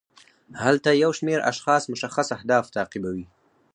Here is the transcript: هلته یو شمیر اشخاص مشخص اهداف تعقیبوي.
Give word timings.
هلته 0.63 0.89
یو 1.03 1.11
شمیر 1.17 1.39
اشخاص 1.51 1.83
مشخص 1.93 2.27
اهداف 2.37 2.65
تعقیبوي. 2.75 3.25